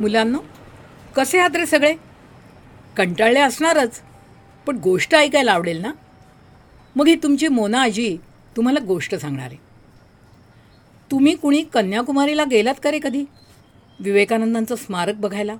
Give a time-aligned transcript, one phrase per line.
[0.00, 0.38] मुलांनो
[1.16, 1.94] कसे आहात रे सगळे?
[2.96, 4.00] कंटाळले असणारच
[4.66, 5.92] पण गोष्ट ऐकायला आवडेल ना?
[6.96, 8.16] मग ही तुमची मोना आजी
[8.56, 9.46] तुम्हाला गोष्ट सांगणार.
[9.46, 9.56] आहे
[11.10, 13.24] तुम्ही कुणी कन्याकुमारीला गेलात का रे कधी?
[14.00, 15.56] विवेकानंदांचं स्मारक बघायला?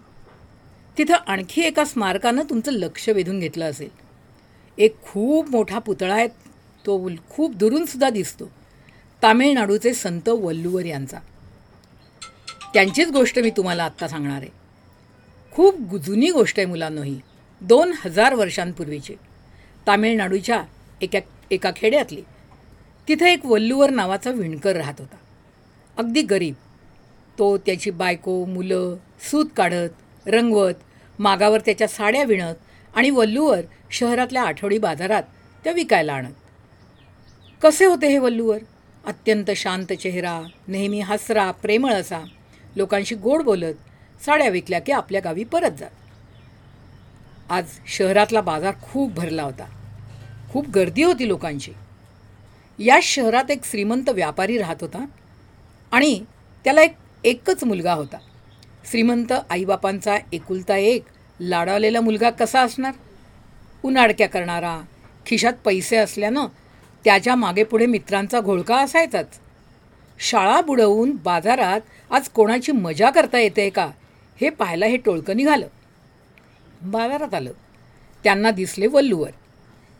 [0.98, 3.90] तिथं आणखी एका स्मारकानं तुमचं लक्ष वेधून घेतलं असेल.
[4.78, 6.28] एक खूप मोठा पुतळा आहे
[6.86, 8.50] तो खूप दुरूनसुद्धा दिसतो.
[9.22, 11.18] तामिळनाडूचे संत वल्लुवर यांचा.
[12.74, 14.48] त्यांचीच गोष्ट मी तुम्हाला आत्ता सांगणार आहे.
[15.52, 17.20] खूप जुनी गोष्ट आहे मुलांनो ही.
[17.60, 19.14] दोन हजार वर्षांपूर्वीची.
[19.86, 20.62] तामिळनाडूच्या
[21.00, 21.18] एका
[21.50, 22.22] एका खेड्यातली.
[23.08, 25.16] तिथं एक वल्लूवर नावाचा विणकर राहत होता.
[25.98, 26.54] अगदी गरीब.
[27.38, 30.74] तो त्याची बायको मुलं सूत काढत रंगवत
[31.18, 32.54] मागावर त्याच्या साड्या विणत
[32.94, 35.22] आणि वल्लूवर शहरातल्या आठवडी बाजारात
[35.64, 36.34] त्या विकायला आणत.
[37.62, 38.58] कसे होते हे वल्लूवर?
[39.04, 42.20] अत्यंत शांत चेहरा नेहमी हसरा प्रेमळ असा.
[42.76, 43.74] लोकांशी गोड बोलत
[44.24, 45.90] साड्या विकल्या की आपल्या गावी परत जात
[47.50, 49.64] आज शहरातला बाजार खूप भरला होता.
[50.52, 51.72] खूप गर्दी होती लोकांची.
[52.78, 55.04] या शहरात एक श्रीमंत व्यापारी राहत होता
[55.92, 56.24] आणि
[56.64, 56.94] त्याला एक
[57.24, 58.16] एकच मुलगा होता.
[58.90, 61.04] श्रीमंत आईबापांचा एकुलता एक
[61.40, 62.92] लाडावलेला मुलगा कसा असणार?
[63.82, 64.80] उन्हाडक्या करणारा
[65.26, 66.46] खिशात पैसे असल्यानं
[67.04, 69.40] त्याच्यामागे पुढे मित्रांचा घोळका असायचाच.
[70.22, 73.90] शाळा बुडवून बाजारात आज कोणाची मजा करता येते का?
[74.40, 75.66] हे पाहायला हे टोळकं निघालं.
[76.82, 77.52] बाजारात आलं.
[78.24, 79.30] त्यांना दिसले वल्लूवर.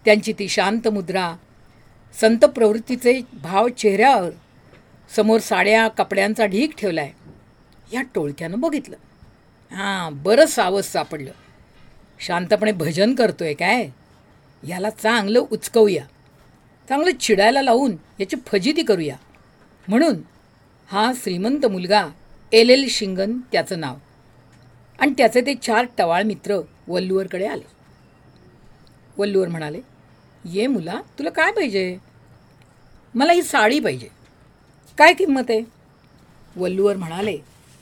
[0.05, 1.37] त्यांची ती शांत मुद्रा
[2.21, 4.31] संत प्रवृत्तीचे भाव चेहऱ्यावर
[5.17, 7.13] समोर साड्या कपड्यांचा ढीक ठेवला आहे
[7.93, 8.97] या टोळक्यानं बघितलं.
[9.75, 11.33] हां बरं सावस सापडलं.
[12.21, 13.89] शांतपणे भजन करतोय काय?
[14.69, 16.05] याला चांगलं उचकवूया.
[16.89, 19.17] चांगलं चिडायला लावून याची फजिती करूया.
[19.91, 20.15] म्हणून
[20.89, 22.09] हा श्रीमंत मुलगा
[22.53, 23.95] एल एल शिंगन त्याचं नाव.
[24.99, 27.67] आणि त्याचे ते चार टवाळ मित्र वल्लूवरकडे आले.
[29.19, 29.81] वल्लूवर म्हणाले
[30.45, 31.99] ये मुला तुला काय पाहिजे?
[33.15, 34.09] मला ही साडी पाहिजे.
[34.99, 35.61] काय किंमत आहे?
[36.57, 37.39] वल्लूवर म्हणाले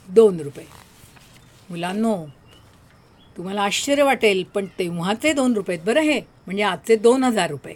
[0.09, 0.65] दोन रुपये.
[1.69, 2.25] मुलांनो
[3.37, 7.75] तुम्हाला आश्चर्य वाटेल पण तेव्हाचे दोन रुपये आहेत बरं हे म्हणजे आजचे दोन हजार रुपये.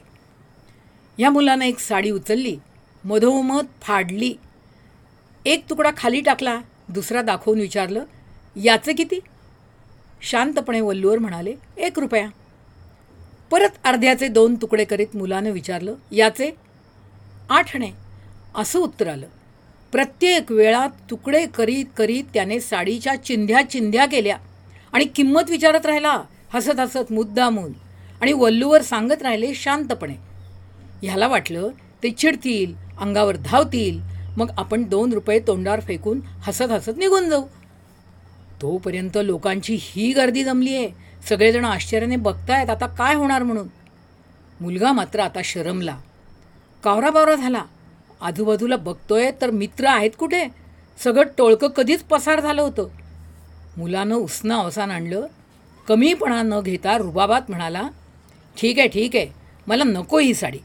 [1.18, 2.58] या मुलानं एक साडी उचलली
[3.06, 4.34] मधोमध फाडली.
[5.46, 8.03] एक तुकडा खाली टाकला दुसरा दाखवून विचारलं
[8.64, 9.19] याचे किती?
[10.22, 12.28] शांतपणे वल्लूवर म्हणाले एक रुपया.
[13.52, 16.52] परत अर्ध्याचे दोन तुकडे करीत मुलानं विचारलं याचे?
[17.50, 17.78] आठ
[18.56, 19.28] असं उत्तर आलं
[19.91, 24.38] प्रत्येक वेळा तुकडे करीत करीत त्याने साडीच्या चिंध्या चिंध्या केल्या
[24.94, 27.72] आणि किंमत विचारत राहिला हसत हसत मुद्दामून
[28.22, 30.14] आणि वल्लूवर सांगत राहिले शांतपणे.
[31.03, 31.70] ह्याला वाटलं
[32.03, 34.00] ते चिडतील अंगावर धावतील
[34.38, 37.44] मग आपण दोन रुपये तोंडावर फेकून हसत हसत निघून जाऊ.
[38.62, 40.90] तोपर्यंत लोकांची ही गर्दी जमली आहे.
[41.30, 43.68] सगळेजण आश्चर्याने बघतायत आता काय होणार म्हणून.
[44.62, 45.98] मुलगा मात्र आता शरमला.
[46.84, 47.64] कावराबावरा झाला.
[48.22, 50.48] आजूबाजूला बघतोय तर मित्र आहेत कुठे?
[51.03, 52.88] सगळं टोळकं कधीच पसार झालं होतं.
[53.78, 55.28] मुलानं उसना अवसान आणलं.
[55.88, 57.90] कमीपणा न घेता रुबाबात म्हणाला
[58.58, 59.28] ठीक आहे ठीक आहे.
[59.68, 60.59] मला नको ही साडी.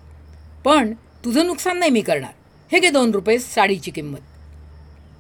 [0.65, 0.93] पण
[1.25, 2.33] तुझं नुकसान नाही मी करणार.
[2.73, 4.19] हे घे दोन रुपये साडीची किंमत.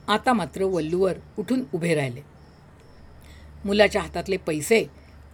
[0.08, 2.20] आता मात्र वल्लूवर उठून उभे राहिले.
[3.64, 4.84] मुलाच्या हातातले पैसे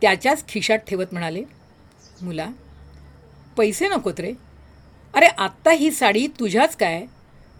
[0.00, 1.42] त्याच्याच खिशात ठेवत म्हणाले
[2.22, 2.48] मुला
[3.56, 4.32] पैसे नकोत रे
[5.14, 7.06] अरे आत्ता ही साडी तुझ्याच काय?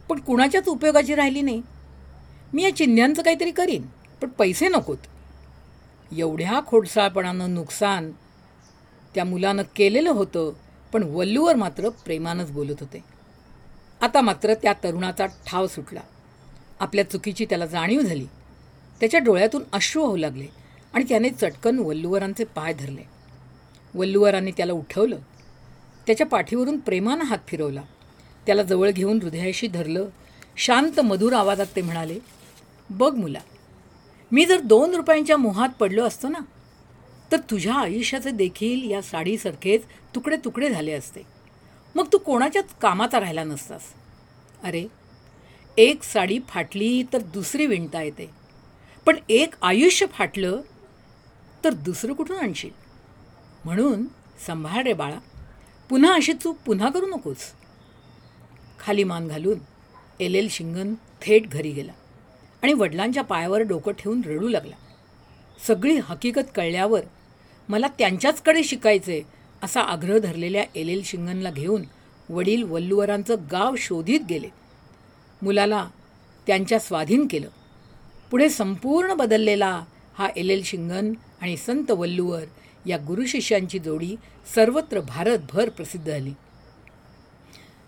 [0.08, 1.62] पण कुणाच्याच उपयोगाची राहिली नाही.
[2.52, 3.86] मी या चिन्ह्यांचं काहीतरी करीन
[4.22, 4.98] पण पैसे नकोत.
[6.16, 8.10] एवढ्या खोडसाळपणानं नुकसान
[9.14, 10.52] त्या मुलानं केलेलं होतं.
[10.94, 13.04] पण वल्लूवर मात्र प्रेमानंच बोलत होते.
[14.00, 16.00] आता मात्र त्या तरुणाचा ठाव सुटला.
[16.80, 18.26] आपल्या चुकीची त्याला जाणीव झाली.
[19.00, 20.46] त्याच्या डोळ्यातून अश्रू होऊ लागले
[20.92, 23.02] आणि त्याने चटकन वल्लुवरांचे पाय धरले.
[23.94, 25.18] वल्लुवरांनी त्याला उठवलं.
[26.06, 27.82] त्याच्या पाठीवरून प्रेमानं हात फिरवला.
[28.46, 30.06] त्याला जवळ घेऊन हृदयाशी धरलं.
[30.56, 32.18] शांत मधुर आवाजात ते म्हणाले
[32.90, 33.40] बघ मुला
[34.32, 36.38] मी जर दोन रुपयांच्या मोहात पडलो असतो ना
[37.34, 39.82] तर तुझ्या आयुष्याचे देखील या साडीसारखेच
[40.14, 41.22] तुकडे तुकडे झाले असते.
[41.94, 43.80] मग तू कोणाच्याच कामाचा राहिला नसतास.
[44.62, 44.86] अरे
[45.76, 48.30] एक साडी फाटली तर दुसरी विणता येते.
[49.06, 50.60] पण एक आयुष्य फाटलं
[51.64, 52.70] तर दुसरं कुठून आणशील?
[53.64, 54.04] म्हणून
[54.46, 55.18] संभाळ रे बाळा.
[55.88, 57.52] पुन्हा अशी चूक पुन्हा करू नकोस.
[58.78, 59.58] खाली मान घालून
[60.20, 61.92] एल एल शिंगन थेट घरी गेला
[62.62, 64.76] आणि वडिलांच्या पायावर डोकं ठेवून रडू लागला.
[65.66, 67.00] सगळी हकीकत कळल्यावर
[67.68, 69.22] मला त्यांच्याचकडे शिकायचे
[69.62, 71.82] असा आग्रह धरलेल्या एल एल शिंगनला घेऊन
[72.28, 74.48] वडील वल्लुवरांचं गाव शोधित गेले.
[75.42, 75.88] मुलाला
[76.46, 77.48] त्यांच्या स्वाधीन केलं.
[78.30, 79.84] पुढे संपूर्ण बदललेला
[80.18, 82.42] हा एल एल शिंगन आणि संत वल्लूवर
[82.86, 84.16] या गुरुशिष्यांची जोडी
[84.54, 86.32] सर्वत्र भारतभर प्रसिद्ध झाली.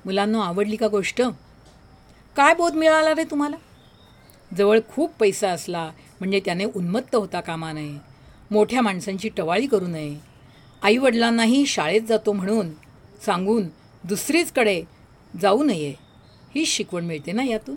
[0.04, 1.22] मुलांना आवडली का गोष्ट?
[2.36, 3.56] काय बोध मिळाला रे तुम्हाला?
[4.56, 5.90] जवळ खूप पैसा असला
[6.20, 8.15] म्हणजे त्याने उन्मत्त होता कामा नये.
[8.50, 10.16] मोठ्या माणसांची टवाळी करू नये.
[10.82, 12.70] आईवडिलांनाही शाळेत जातो म्हणून
[13.26, 13.68] सांगून
[14.04, 14.82] दुसरीचकडे
[15.40, 15.94] जाऊ नये.
[16.54, 17.76] ही शिकवण मिळते ना यातून?